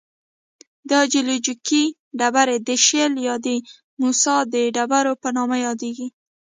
[0.89, 1.83] دا جیولوجیکي
[2.19, 3.47] ډبرې د شیل یا د
[4.01, 6.07] موسی د ډبرو په نامه یادیږي.